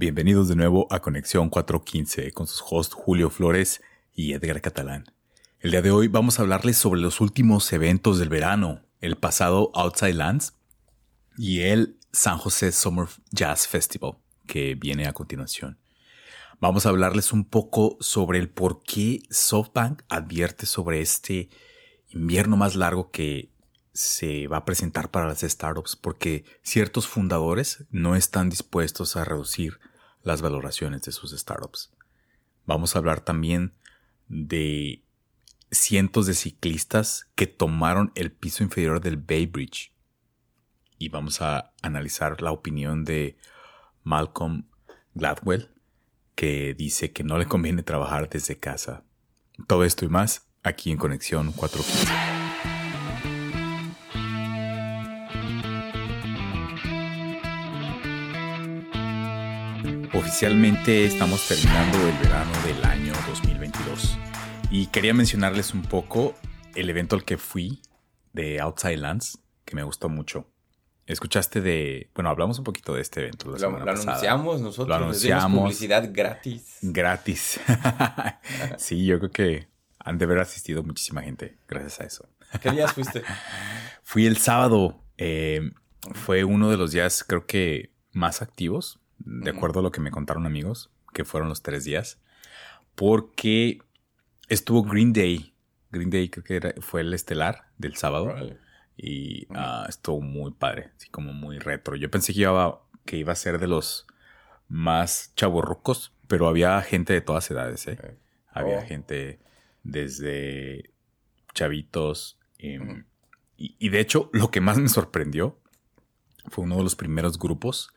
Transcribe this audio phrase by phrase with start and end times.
[0.00, 3.82] Bienvenidos de nuevo a Conexión 415 con sus hosts Julio Flores
[4.14, 5.04] y Edgar Catalán.
[5.58, 9.70] El día de hoy vamos a hablarles sobre los últimos eventos del verano, el pasado
[9.74, 10.54] Outside Lands
[11.36, 14.16] y el San José Summer Jazz Festival,
[14.46, 15.76] que viene a continuación.
[16.60, 21.50] Vamos a hablarles un poco sobre el por qué SoftBank advierte sobre este
[22.08, 23.50] invierno más largo que
[23.92, 29.78] se va a presentar para las startups porque ciertos fundadores no están dispuestos a reducir
[30.22, 31.92] las valoraciones de sus startups.
[32.66, 33.74] Vamos a hablar también
[34.28, 35.02] de
[35.70, 39.92] cientos de ciclistas que tomaron el piso inferior del Bay Bridge.
[40.98, 43.36] Y vamos a analizar la opinión de
[44.02, 44.64] Malcolm
[45.14, 45.70] Gladwell,
[46.34, 49.04] que dice que no le conviene trabajar desde casa.
[49.66, 52.29] Todo esto y más aquí en Conexión 415.
[60.30, 64.16] Oficialmente estamos terminando el verano del año 2022
[64.70, 66.36] y quería mencionarles un poco
[66.76, 67.82] el evento al que fui
[68.32, 70.46] de Outside Lands, que me gustó mucho.
[71.06, 73.50] Escuchaste de, bueno, hablamos un poquito de este evento.
[73.50, 74.88] La lo, lo anunciamos nosotros.
[74.88, 75.62] Lo anunciamos.
[75.62, 76.78] publicidad gratis.
[76.80, 77.60] Gratis.
[78.78, 82.28] sí, yo creo que han de haber asistido muchísima gente gracias a eso.
[82.62, 83.24] ¿Qué días fuiste?
[84.04, 85.02] Fui el sábado.
[85.18, 85.72] Eh,
[86.14, 90.10] fue uno de los días, creo que, más activos de acuerdo a lo que me
[90.10, 92.20] contaron amigos, que fueron los tres días,
[92.94, 93.78] porque
[94.48, 95.54] estuvo Green Day.
[95.90, 98.34] Green Day creo que fue el estelar del sábado.
[98.96, 101.96] Y ah, estuvo muy padre, así como muy retro.
[101.96, 104.06] Yo pensé que iba, que iba a ser de los
[104.68, 108.18] más chavorrucos, pero había gente de todas edades, ¿eh?
[108.52, 108.86] Había oh.
[108.86, 109.40] gente
[109.82, 110.90] desde
[111.54, 112.38] chavitos.
[112.58, 113.04] Em,
[113.56, 115.58] y, y, de hecho, lo que más me sorprendió
[116.48, 117.94] fue uno de los primeros grupos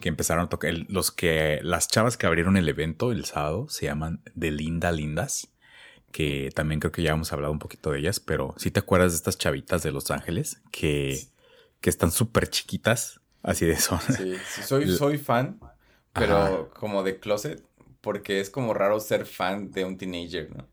[0.00, 0.72] que empezaron a tocar.
[0.88, 5.48] Los que, las chavas que abrieron el evento el sábado se llaman De Linda Lindas,
[6.12, 9.12] que también creo que ya hemos hablado un poquito de ellas, pero si te acuerdas
[9.12, 11.20] de estas chavitas de Los Ángeles que,
[11.80, 13.98] que están súper chiquitas, así de eso.
[14.16, 15.60] Sí, soy, soy fan,
[16.12, 17.64] pero como de closet,
[18.00, 20.68] porque es como raro ser fan de un teenager, ¿no?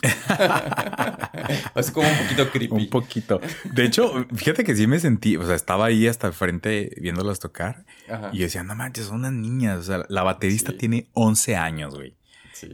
[1.74, 2.74] es como un poquito creepy.
[2.74, 3.40] Un poquito.
[3.64, 7.38] De hecho, fíjate que sí me sentí, o sea, estaba ahí hasta el frente viéndolas
[7.38, 7.84] tocar
[8.32, 9.78] y decía, no manches, son unas niñas.
[9.78, 12.16] O sea, la baterista tiene 11 años, güey.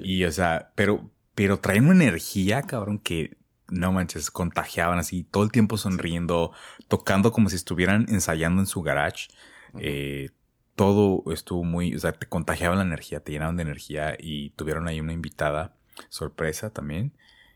[0.02, 3.36] Y, o sea, pero, pero traen una energía, cabrón, que
[3.68, 6.52] no manches, contagiaban así, todo el tiempo sonriendo,
[6.88, 9.28] tocando como si estuvieran ensayando en su garage.
[9.78, 10.30] Eh,
[10.74, 14.86] todo estuvo muy, o sea, te contagiaban la energía, te llenaban de energía y tuvieron
[14.88, 15.74] ahí una invitada
[16.08, 17.12] sorpresa también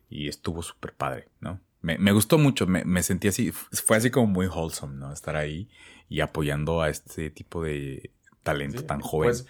[0.09, 1.61] y estuvo súper padre, ¿no?
[1.81, 5.13] Me, me, gustó mucho, me, me, sentí así, fue así como muy wholesome, ¿no?
[5.13, 5.69] Estar ahí
[6.09, 9.31] y apoyando a este tipo de talento tan joven.
[9.31, 9.47] Pues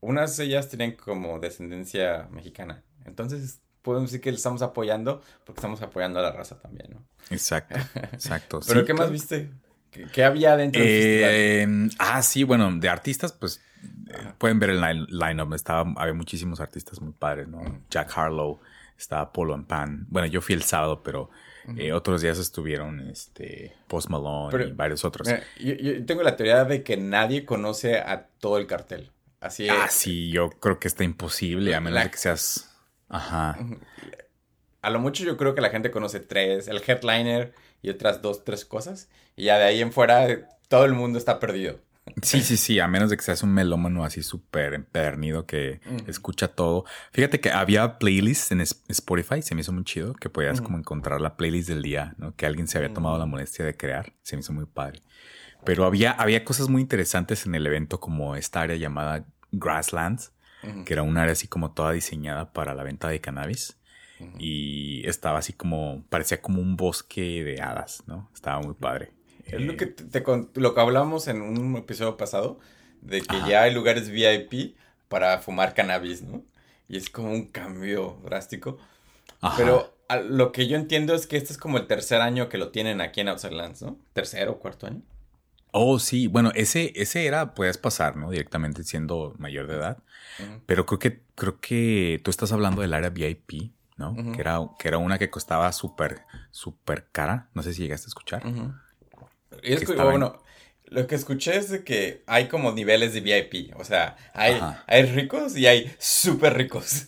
[0.00, 5.58] unas de ellas tienen como descendencia mexicana, entonces podemos decir que le estamos apoyando porque
[5.58, 7.06] estamos apoyando a la raza también, ¿no?
[7.30, 7.76] Exacto,
[8.12, 8.60] exacto.
[8.66, 9.50] ¿Pero qué más viste?
[9.90, 11.30] ¿Qué, había dentro del festival?
[11.32, 13.60] Eh, ah, sí, bueno, de artistas, pues
[14.38, 15.54] pueden ver el line-up.
[15.54, 17.82] Estaba, había muchísimos artistas muy padres, ¿no?
[17.90, 18.60] Jack Harlow,
[18.98, 20.06] estaba Polo and Pan.
[20.08, 21.30] Bueno, yo fui el sábado, pero
[21.76, 25.28] eh, otros días estuvieron este, Post Malone y varios otros.
[25.58, 29.10] yo, tengo la teoría de que nadie conoce a todo el cartel.
[29.40, 32.70] Así Ah, sí, yo creo que está imposible, a menos de que seas.
[33.08, 33.58] Ajá.
[34.82, 38.44] A lo mucho yo creo que la gente conoce tres, el headliner y otras dos,
[38.44, 39.08] tres cosas.
[39.36, 41.80] Y ya de ahí en fuera todo el mundo está perdido.
[42.22, 46.48] Sí, sí, sí, a menos de que seas un melómano así súper empedernido que escucha
[46.48, 46.84] todo.
[47.12, 51.20] Fíjate que había playlists en Spotify, se me hizo muy chido, que podías como encontrar
[51.20, 52.34] la playlist del día, ¿no?
[52.34, 55.02] Que alguien se había tomado la molestia de crear, se me hizo muy padre.
[55.64, 60.32] Pero había, había cosas muy interesantes en el evento, como esta área llamada Grasslands,
[60.84, 63.76] que era un área así como toda diseñada para la venta de cannabis.
[64.38, 68.30] Y estaba así como, parecía como un bosque de hadas, ¿no?
[68.34, 69.12] Estaba muy padre.
[69.56, 70.22] Es lo que, te,
[70.54, 72.58] lo que hablamos en un episodio pasado,
[73.00, 74.76] de que ya hay lugares VIP
[75.08, 76.42] para fumar cannabis, ¿no?
[76.88, 78.78] Y es como un cambio drástico.
[79.56, 79.94] Pero
[80.28, 83.00] lo que yo entiendo es que este es como el tercer año que lo tienen
[83.00, 83.96] aquí en Outside Lands, ¿no?
[84.12, 85.02] Tercero o cuarto año.
[85.72, 86.26] Oh, sí.
[86.26, 88.30] Bueno, ese, ese era, puedes pasar, ¿no?
[88.30, 89.98] Directamente siendo mayor de edad.
[90.66, 94.14] Pero creo que, creo que tú estás hablando del área VIP, ¿no?
[94.32, 97.48] que, era, que era una que costaba súper, súper cara.
[97.54, 98.42] No sé si llegaste a escuchar.
[99.62, 100.40] Es que, bueno,
[100.90, 103.74] lo que escuché es de que hay como niveles de VIP.
[103.78, 107.06] O sea, hay, hay ricos y hay súper ricos.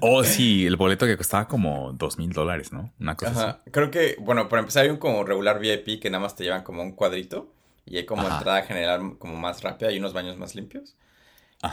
[0.00, 2.92] oh, sí, el boleto que costaba como dos mil dólares, ¿no?
[2.98, 3.70] Una cosa así.
[3.70, 6.62] Creo que, bueno, para empezar hay un como regular VIP que nada más te llevan
[6.62, 7.52] como un cuadrito.
[7.86, 10.96] Y hay como entrada general como más rápida y unos baños más limpios.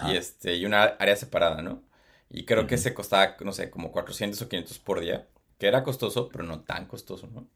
[0.07, 1.81] y, este, y una área separada, ¿no?
[2.29, 5.27] Y creo que se costaba, no sé, como 400 o 500 por día,
[5.57, 7.47] que era costoso, pero no tan costoso, ¿no?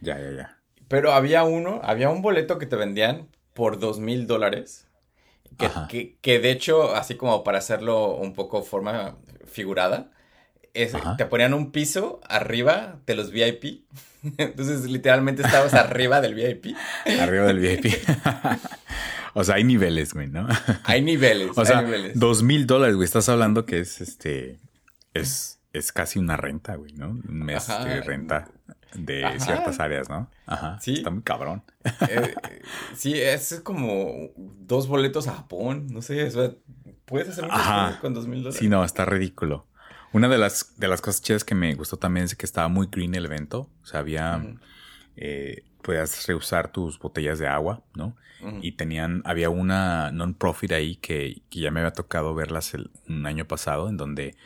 [0.00, 0.61] Ya, ya, ya.
[0.92, 4.88] Pero había uno, había un boleto que te vendían por dos mil dólares.
[5.88, 9.16] Que, que, de hecho, así como para hacerlo un poco forma
[9.46, 10.10] figurada,
[10.74, 13.86] te ponían un piso arriba de los VIP.
[14.36, 16.76] Entonces, literalmente estabas arriba del VIP.
[17.18, 17.94] Arriba del VIP.
[19.32, 20.46] o sea, hay niveles, güey, ¿no?
[20.84, 21.52] Hay niveles.
[21.56, 23.06] O sea, dos mil dólares, güey.
[23.06, 24.58] Estás hablando que es este.
[25.14, 27.08] Es, es casi una renta, güey, ¿no?
[27.08, 28.50] Un mes de renta
[28.94, 30.30] de ciertas áreas, ¿no?
[30.46, 30.78] Ajá.
[30.80, 30.94] Sí.
[30.94, 31.62] Está muy cabrón.
[32.08, 32.34] Eh,
[32.94, 35.86] sí, es como dos boletos a Japón.
[35.90, 36.30] No sé,
[37.04, 37.50] puedes hacer un
[38.00, 38.58] con dos mil dólares.
[38.58, 39.66] Sí, no, está ridículo.
[40.12, 42.88] Una de las, de las cosas chidas que me gustó también es que estaba muy
[42.90, 43.70] green el evento.
[43.82, 44.42] O sea, había.
[45.16, 48.16] Eh, podías reusar tus botellas de agua, ¿no?
[48.60, 49.22] Y tenían.
[49.24, 53.96] Había una non-profit ahí que, ya me había tocado verlas el, un año pasado, en
[53.96, 54.36] donde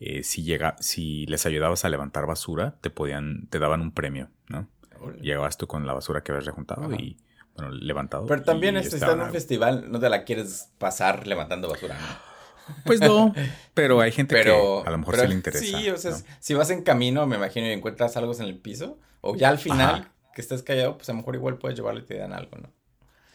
[0.00, 4.30] eh, si llega, si les ayudabas a levantar basura, te podían, te daban un premio,
[4.48, 4.68] ¿no?
[5.20, 7.18] Llegabas tú con la basura que habías rejuntado y
[7.56, 8.26] bueno, levantado.
[8.26, 12.34] Pero también está en un festival, no te la quieres pasar levantando basura, ¿no?
[12.84, 13.34] Pues no,
[13.74, 15.64] pero hay gente que a lo mejor se le interesa.
[15.64, 18.98] Sí, o sea, si vas en camino, me imagino, y encuentras algo en el piso,
[19.20, 22.04] o ya al final que estés callado, pues a lo mejor igual puedes llevarle y
[22.04, 22.70] te dan algo, ¿no?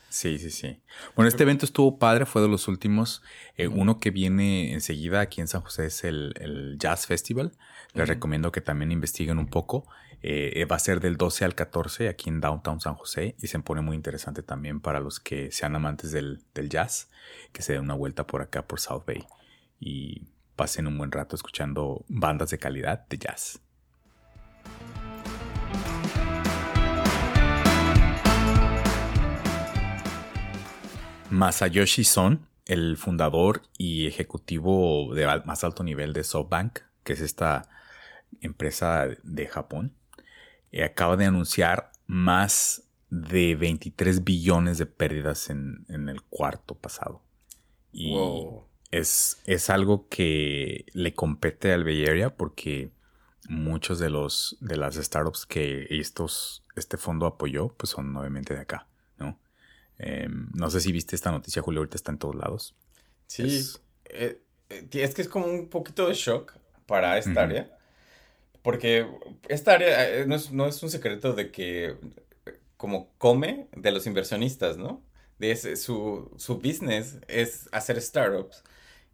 [0.10, 0.82] Sí, sí, sí.
[1.16, 3.22] Bueno, este evento estuvo padre, fue de los últimos.
[3.56, 7.52] Eh, uno que viene enseguida aquí en San José es el, Jazz Festival.
[7.94, 9.88] Les recomiendo que también investiguen un poco.
[10.22, 13.60] Eh, va a ser del 12 al 14 aquí en Downtown San José y se
[13.60, 17.10] pone muy interesante también para los que sean amantes del, del jazz,
[17.54, 19.26] que se den una vuelta por acá por South Bay
[19.80, 23.62] y pasen un buen rato escuchando bandas de calidad de jazz.
[31.30, 37.70] Masayoshi Son, el fundador y ejecutivo de más alto nivel de SoftBank, que es esta
[38.42, 39.94] empresa de Japón,
[40.72, 47.22] eh, acaba de anunciar más de 23 billones de pérdidas en, el cuarto pasado.
[47.92, 48.16] Y
[48.92, 52.92] es, es, algo que le compete al Bay Area porque
[53.48, 58.62] muchos de los de las startups que estos, este fondo apoyó, pues son obviamente de
[58.62, 58.88] acá.
[60.00, 62.74] Em, no sé si viste esta noticia, Julio, ahorita está en todos lados.
[63.28, 66.54] Sí, es, eh, eh, es que es como un poquito de shock
[66.86, 67.78] para esta área,
[68.64, 69.06] porque
[69.50, 71.98] esta área eh, no es, no es, un secreto de que
[72.78, 75.04] como come de los inversionistas, ¿no?
[75.38, 78.64] De su, su business es hacer startups.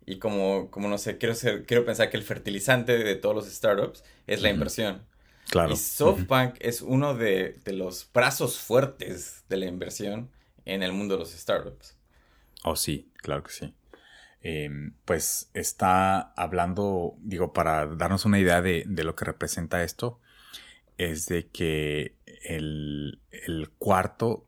[0.08, 3.48] Y como, como no sé, quiero, ser, quiero pensar que el fertilizante de todos los
[3.48, 5.04] startups es la inversión.
[5.50, 5.74] Claro.
[5.74, 10.30] Y SoftBank es uno de, de, los brazos fuertes de la inversión
[10.66, 11.96] en el mundo de los startups.
[12.64, 13.74] Oh, sí, claro que sí.
[14.42, 20.20] Em, pues está hablando, digo, para darnos una idea de, lo que representa esto,
[20.98, 23.20] es de que el,
[23.80, 24.46] cuarto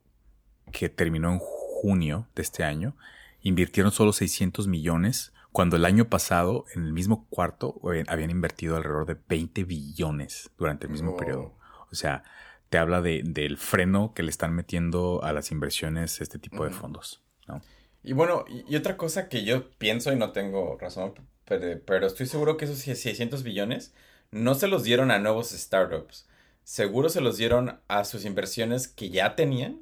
[0.72, 2.96] que terminó en junio de este año,
[3.42, 8.76] invirtieron solo 600 millones, cuando el año pasado, en el mismo cuarto, eh, habían invertido
[8.76, 11.56] alrededor de 20 billones durante el mismo periodo.
[11.92, 12.24] O sea,
[12.70, 16.72] te habla de, del freno que le están metiendo a las inversiones este tipo de
[16.72, 17.22] fondos.
[17.48, 17.62] ¿no?
[18.04, 21.14] Y bueno, y, otra cosa que yo pienso y no tengo razón,
[21.46, 23.94] pero, estoy seguro que esos 600 billones
[24.32, 26.28] no se los dieron a nuevos startups.
[26.64, 29.82] Seguro se los dieron a sus inversiones que ya tenían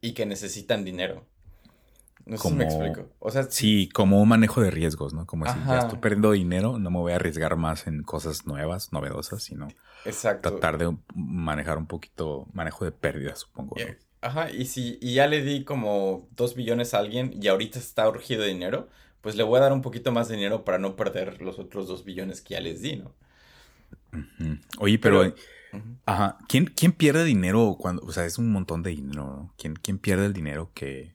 [0.00, 1.26] y que necesitan dinero.
[2.26, 3.08] No sé si me explico.
[3.18, 5.26] O sea, sí, como un manejo de riesgos, ¿no?
[5.26, 8.92] Como si ya estoy perdiendo dinero, no me voy a arriesgar más en cosas nuevas,
[8.92, 9.68] novedosas, sino
[10.40, 13.76] tratar de manejar un poquito, manejo de pérdidas, supongo.
[13.78, 17.78] Eh, ajá, y si y ya le di como dos billones a alguien y ahorita
[17.78, 18.88] está urgido de dinero,
[19.20, 21.88] pues le voy a dar un poquito más de dinero para no perder los otros
[21.88, 23.12] dos billones que ya les di, ¿no?
[24.78, 25.34] Oye, pero,
[26.06, 29.54] ajá, ¿quién, ¿quién pierde dinero cuando, o sea, es un montón de dinero, ¿no?
[29.58, 31.13] ¿Quién, quién pierde el dinero que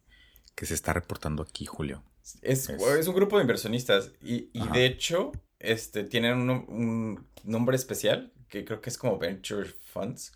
[0.60, 2.04] que se está reportando aquí, Julio.
[2.42, 3.08] Es, es...
[3.08, 8.82] un grupo de inversionistas y, y de hecho este, tienen un, nombre especial que creo
[8.82, 10.34] que es como Venture Funds.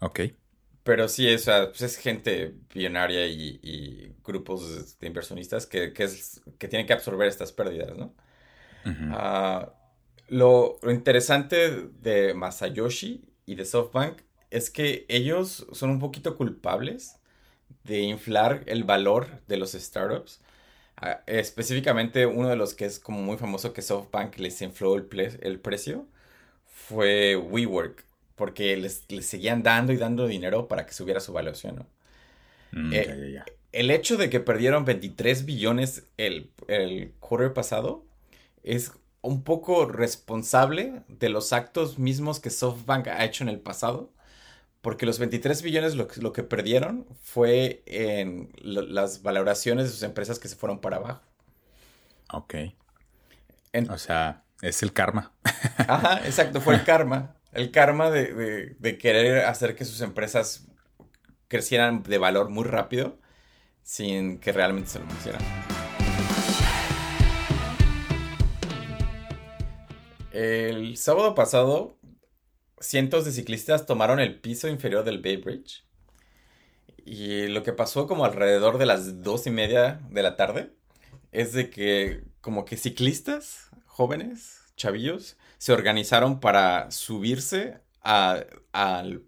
[0.00, 0.20] Ok.
[0.82, 6.02] Pero sí, o sea, pues es gente billonaria y, y grupos de inversionistas que, que,
[6.02, 8.16] es, que tienen que absorber estas pérdidas, ¿no?
[9.12, 9.72] Ah,
[10.26, 17.20] lo, lo, interesante de Masayoshi y de SoftBank es que ellos son un poquito culpables
[17.84, 20.40] de inflar el valor de los startups.
[20.96, 25.06] Ah, específicamente uno de los que es como muy famoso que SoftBank les infló el,
[25.42, 26.06] el precio
[26.66, 28.04] fue WeWork,
[28.34, 31.86] porque les, seguían dando y dando dinero para que subiera su valuación,
[32.72, 33.42] mm, eh,
[33.72, 38.04] el hecho de que perdieron 23 billones el, el quarter pasado
[38.62, 44.12] es un poco responsable de los actos mismos que SoftBank ha hecho en el pasado.
[44.86, 50.38] Porque los 23 billones lo, lo que perdieron fue en las valoraciones de sus empresas
[50.38, 51.22] que se fueron para abajo.
[52.32, 52.54] Ok.
[53.90, 55.32] o sea, es el karma.
[55.88, 57.34] Ajá, exacto, fue el karma.
[57.50, 60.68] El karma de, de querer hacer que sus empresas
[61.48, 63.18] crecieran de valor muy rápido
[63.82, 65.42] sin que realmente se lo hicieran.
[70.30, 71.96] El sábado pasado,
[72.86, 75.84] cientos de ciclistas tomaron el piso inferior del Bay Bridge.
[77.04, 80.72] Y lo que pasó como alrededor de las dos y media de la tarde
[81.32, 88.44] es de que como que ciclistas jóvenes, chavillos, se organizaron para subirse a,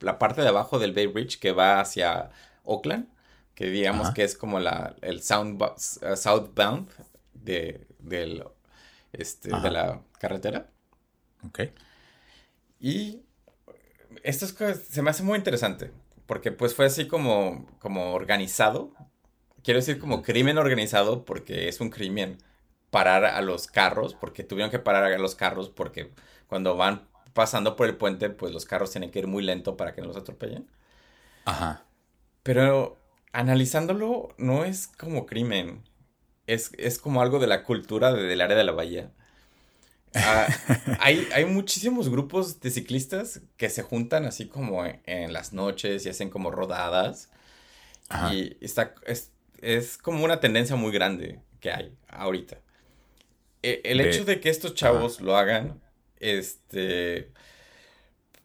[0.01, 2.31] la parte de abajo del Bay Bridge que va hacia
[2.65, 3.09] Oakland
[3.59, 6.89] que digamos que es como la, el sound, uh, southbound
[7.35, 8.45] de, del,
[9.13, 10.71] este, de la carretera.
[11.45, 11.63] Ok.
[12.79, 13.23] Y
[14.23, 15.91] esto se me hace muy interesante,
[16.27, 18.93] porque pues fue así como, como organizado.
[19.63, 22.39] Quiero decir como crimen organizado, porque es un crimen
[22.91, 26.13] parar a los carros, porque tuvieron que parar a los carros, porque
[26.47, 29.95] cuando van pasando por el puente, pues los carros tienen que ir muy lento para
[29.95, 30.69] que no los atropellen.
[31.45, 31.85] Ajá.
[32.43, 32.99] Pero
[33.33, 35.85] analizándolo, no es como crimen.
[36.47, 39.13] Es, como algo de la cultura del área de la bahía.
[40.15, 40.47] Ah,
[41.01, 46.09] hay, hay, muchísimos grupos de ciclistas que se juntan así como en, las noches y
[46.09, 47.31] hacen como rodadas.
[48.33, 52.59] Y está, es, como una tendencia muy grande que hay ahorita.
[53.63, 55.81] E, el, hecho de que estos chavos lo hagan,
[56.21, 57.31] este,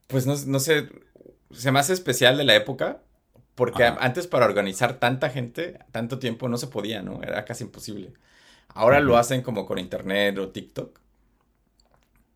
[0.07, 0.89] pues no, no sé,
[1.51, 3.01] se me hace especial de la época
[3.55, 7.21] porque antes para organizar tanta gente, tanto tiempo, no se podía, ¿no?
[7.21, 8.13] Era casi imposible.
[8.69, 10.99] Ahora lo hacen como con internet o TikTok.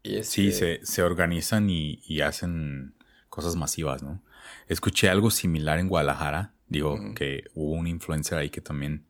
[0.08, 2.94] Y Sí, se, se organizan y, hacen
[3.30, 4.22] cosas masivas, ¿no?
[4.68, 6.54] Escuché algo similar en Guadalajara.
[6.68, 9.06] Digo que hubo un influencer ahí que también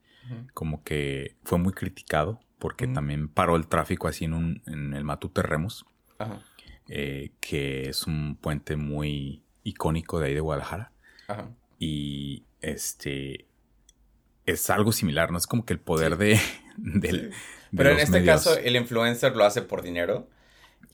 [0.53, 5.03] como que fue muy criticado porque también paró el tráfico así en, un, en el
[5.03, 5.85] Matute Remos,
[6.87, 10.91] eh, que es un puente muy icónico de ahí de Guadalajara.
[11.79, 13.45] Y este
[14.45, 15.37] es algo similar, ¿no?
[15.37, 16.39] Es como que el poder de,
[16.77, 17.31] del.
[17.75, 20.27] Pero en este caso, el influencer lo hace por dinero.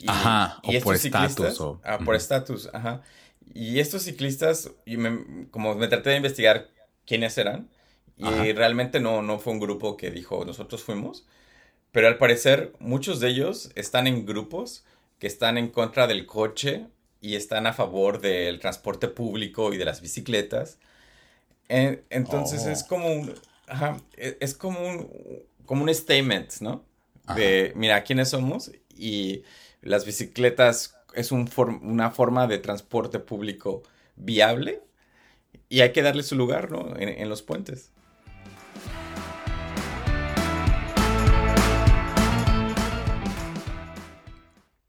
[0.08, 1.62] Ajá, o por estatus.
[1.84, 3.02] Ah, por estatus, ajá.
[3.54, 4.98] Y estos ciclistas, y
[5.52, 6.70] como me traté de investigar
[7.06, 7.70] quiénes eran,
[8.18, 11.26] y realmente no, no fue un grupo que dijo, nosotros fuimos,
[11.92, 14.86] pero al parecer muchos de ellos están en grupos
[15.20, 16.88] que están en contra del coche
[17.22, 20.78] y están a favor del transporte público y de las bicicletas.
[21.70, 22.88] entonces es oh.
[22.88, 23.34] como un,
[24.18, 25.10] e, es como un,
[25.66, 26.84] como un statement, ¿no?
[27.36, 28.72] De, mira, ¿quiénes somos?
[28.98, 29.44] Y
[29.84, 31.50] las bicicletas es un
[31.82, 33.84] una forma de transporte público
[34.16, 34.82] viable
[35.70, 36.96] y hay que darle su lugar, ¿no?
[36.98, 37.92] En, en los puentes.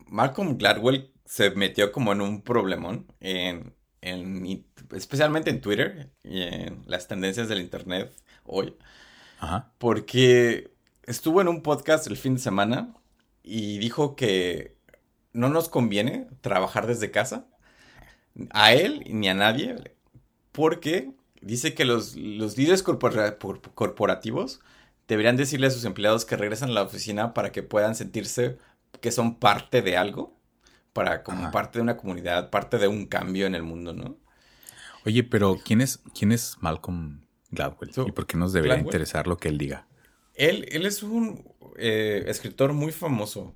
[0.06, 6.84] Malcolm Gladwell se metió como en un problemón, en, en, especialmente en Twitter y en
[6.86, 8.12] las tendencias del Internet
[8.44, 8.76] hoy.
[9.40, 9.72] Ajá.
[9.78, 10.70] Porque
[11.02, 12.94] estuvo en un podcast el fin de semana
[13.42, 14.73] y dijo que
[15.34, 17.46] no nos conviene trabajar desde casa,
[18.50, 19.76] a él ni a nadie,
[20.52, 21.10] porque
[21.42, 24.60] dice que los, los líderes corporativos
[25.06, 28.56] deberían decirle a sus empleados que regresan a la oficina para que puedan sentirse
[29.00, 30.34] que son parte de algo
[30.94, 34.16] para como parte de una comunidad, parte de un cambio en el mundo, ¿no?
[35.04, 37.90] Oye, pero ¿quién es, quién es Malcolm Gladwell?
[38.06, 39.86] ¿Y por qué nos debería interesar lo que él diga?
[40.34, 41.44] Él, él es un
[41.76, 43.54] eh, escritor muy famoso.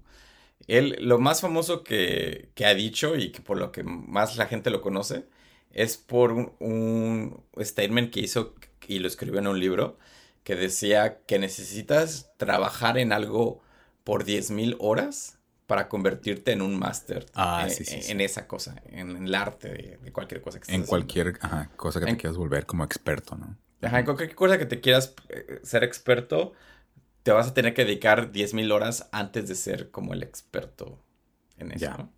[0.68, 4.70] Él, lo más famoso que, ha dicho y que por lo que más la gente
[4.70, 5.24] lo conoce
[5.72, 8.54] es por un, un statement que hizo
[8.86, 9.98] y lo escribió en un libro
[10.44, 13.60] que decía que necesitas trabajar en algo
[14.02, 19.98] por 10.000 horas para convertirte en un máster ah, en, esa cosa, en, el arte
[20.02, 21.38] de, cualquier cosa que estés En cualquier
[21.76, 23.58] cosa que te quieras volver como experto, ¿no?
[23.82, 26.54] Ajá, en cualquier cosa que te quieras eh, ser experto,
[27.28, 30.98] te vas a tener que dedicar 10.000 horas antes de ser como el experto
[31.58, 32.08] en eso.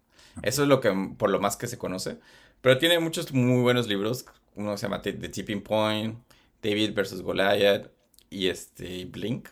[0.41, 2.21] Eso es lo que, por lo más que se conoce.
[2.61, 4.25] Pero tiene muchos muy buenos libros.
[4.55, 6.17] Uno se llama The Tipping Point,
[6.63, 7.91] David versus Goliath
[8.31, 9.49] y este Blink.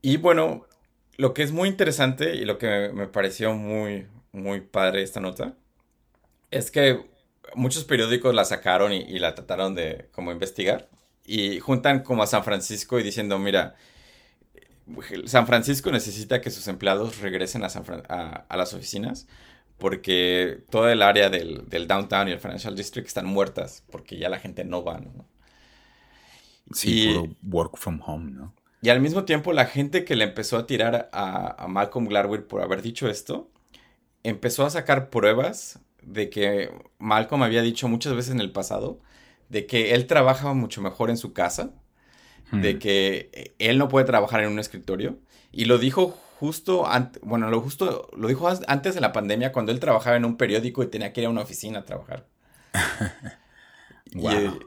[0.00, 0.66] Y bueno,
[1.18, 5.54] lo que es muy interesante y lo que me pareció muy, muy padre esta nota
[6.50, 7.04] es que
[7.54, 10.88] muchos periódicos la sacaron y, la trataron de como investigar.
[11.26, 13.74] Y juntan como a San Francisco y diciendo, mira,
[15.24, 17.66] San Francisco necesita que sus empleados regresen a,
[18.48, 19.26] a, las oficinas
[19.78, 24.38] porque toda el área del, downtown y el Financial District están muertas porque ya la
[24.38, 25.26] gente no va, ¿no?
[26.72, 28.54] Sí, puro work from home, ¿no?
[28.80, 32.44] Y al mismo tiempo la gente que le empezó a tirar a, a Malcolm Gladwell
[32.44, 33.50] por haber dicho esto,
[34.22, 39.00] empezó a sacar pruebas de que Malcolm había dicho muchas veces en el pasado
[39.48, 41.70] de que él trabajaba mucho mejor en su casa,
[42.52, 45.18] de que él no puede trabajar en un escritorio
[45.50, 49.72] y lo dijo justo antes, bueno, lo justo lo dijo antes de la pandemia cuando
[49.72, 52.26] él trabajaba en un periódico y tenía que ir a una oficina a trabajar.
[54.14, 54.60] wow.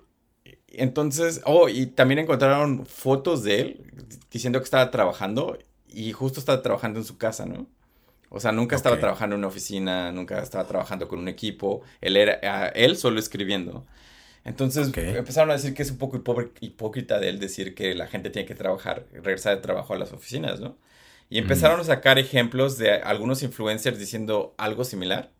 [0.67, 3.93] entonces, oh, y también encontraron fotos de él
[4.31, 5.57] diciendo que estaba trabajando
[5.87, 7.67] y justo estaba trabajando en su casa, ¿no?
[8.29, 11.81] O sea, nunca estaba trabajando en una oficina, nunca estaba trabajando con un equipo.
[11.99, 13.87] Él era ah, él solo escribiendo.
[14.49, 16.21] Entonces empezaron a decir que es un poco
[16.59, 20.11] hipócrita de él decir que la gente tiene que trabajar, regresar de trabajo a las
[20.11, 20.77] oficinas, ¿no?
[21.29, 25.31] Y empezaron a sacar ejemplos de algunos influencers diciendo algo similar.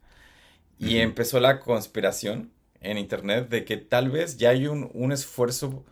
[0.78, 5.84] Y empezó la conspiración en internet de que tal vez ya hay un, un esfuerzo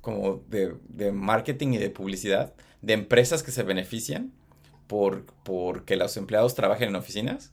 [0.00, 4.32] como de, de marketing y de publicidad de empresas que se benefician
[4.86, 7.52] por, que los empleados trabajen en oficinas,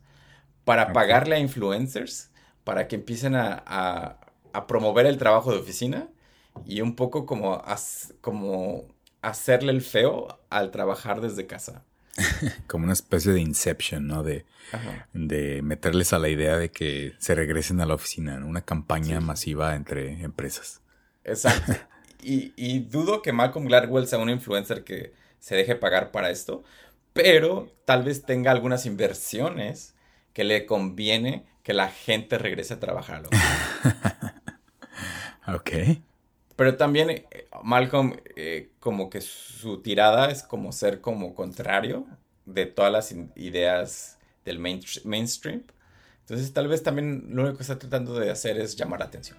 [0.63, 2.31] para pagarle a influencers,
[2.63, 4.17] para que empiecen a,
[4.67, 6.09] promover el trabajo de oficina
[6.65, 7.61] y un poco como,
[8.21, 8.85] como
[9.21, 11.83] hacerle el feo al trabajar desde casa.
[12.67, 14.23] como una especie de inception, ¿no?
[14.23, 14.45] De,
[15.13, 19.75] de meterles a la idea de que se regresen a la oficina, Una campaña masiva
[19.75, 20.81] entre empresas.
[21.23, 21.73] Exacto.
[22.23, 26.63] y, y, dudo que Malcolm Gladwell sea un influencer que se deje pagar para esto,
[27.13, 29.95] pero tal vez tenga algunas inversiones
[30.33, 33.23] que le conviene que la gente regrese a trabajar.
[35.47, 35.69] ok.
[36.55, 42.07] Pero también eh, Malcolm, eh, como que su tirada es como ser como contrario
[42.45, 45.63] de todas las ideas del mainstream.
[46.21, 49.37] Entonces tal vez también lo único que está tratando de hacer es llamar la atención.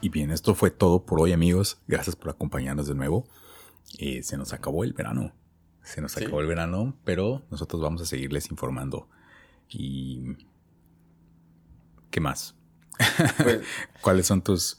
[0.00, 1.78] Y bien, esto fue todo por hoy amigos.
[1.86, 3.24] Gracias por acompañarnos de nuevo.
[3.98, 5.32] Eh, se nos acabó el verano.
[5.82, 9.08] Se nos acabó el verano, pero nosotros vamos a seguirles informando.
[9.68, 10.36] Y...
[12.10, 12.54] ¿Qué más?
[13.42, 13.60] Pues
[14.02, 14.78] ¿Cuáles son tus,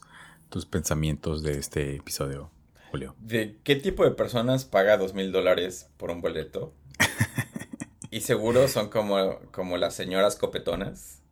[0.50, 2.50] tus pensamientos de este episodio,
[2.90, 3.16] Julio?
[3.18, 6.72] ¿De qué tipo de personas paga dos mil dólares por un boleto?
[8.10, 11.23] y seguro son como, como las señoras copetonas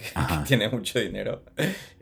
[0.00, 1.44] que, tiene mucho dinero.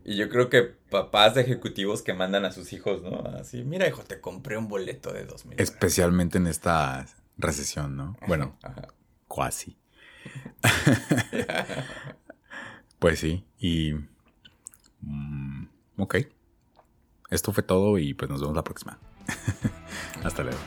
[0.05, 3.19] Y yo creo que papás de ejecutivos que mandan a sus hijos, ¿no?
[3.39, 5.61] Así, mira, hijo, te compré un boleto de dos mil.
[5.61, 7.07] Especialmente en esta
[7.37, 8.17] recesión, ¿no?
[8.27, 8.57] Bueno,
[9.27, 9.77] cuasi.
[12.99, 13.95] pues sí, y...
[15.01, 16.17] Mm, ok.
[17.31, 18.99] Esto fue todo y pues nos vemos la próxima.
[20.25, 20.59] Hasta luego.